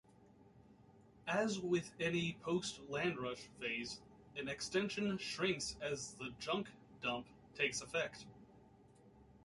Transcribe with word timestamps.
As 1.27 1.59
with 1.59 1.93
any 1.99 2.35
post-landrush 2.41 3.45
phase, 3.59 4.01
an 4.35 4.47
extension 4.47 5.15
shrinks 5.19 5.75
as 5.79 6.15
the 6.15 6.33
"Junk 6.39 6.69
Dump" 7.03 7.27
takes 7.55 7.81
effect. 7.81 8.25